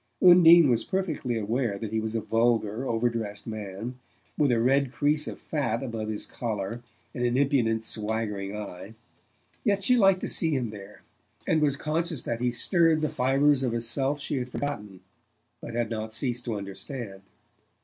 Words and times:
Undine 0.19 0.67
was 0.67 0.83
perfectly 0.83 1.37
aware 1.37 1.77
that 1.77 1.93
he 1.93 1.99
was 1.99 2.15
a 2.15 2.21
vulgar 2.21 2.87
over 2.89 3.07
dressed 3.07 3.45
man, 3.45 3.99
with 4.35 4.51
a 4.51 4.59
red 4.59 4.91
crease 4.91 5.27
of 5.27 5.39
fat 5.39 5.83
above 5.83 6.07
his 6.07 6.25
collar 6.25 6.81
and 7.13 7.23
an 7.23 7.37
impudent 7.37 7.85
swaggering 7.85 8.57
eye; 8.57 8.95
yet 9.63 9.83
she 9.83 9.95
liked 9.95 10.21
to 10.21 10.27
see 10.27 10.55
him 10.55 10.69
there, 10.69 11.03
and 11.47 11.61
was 11.61 11.75
conscious 11.75 12.23
that 12.23 12.41
he 12.41 12.49
stirred 12.49 13.01
the 13.01 13.09
fibres 13.09 13.61
of 13.61 13.75
a 13.75 13.79
self 13.79 14.19
she 14.19 14.37
had 14.37 14.49
forgotten 14.49 15.01
but 15.61 15.75
had 15.75 15.91
not 15.91 16.13
ceased 16.13 16.45
to 16.45 16.55
understand. 16.55 17.21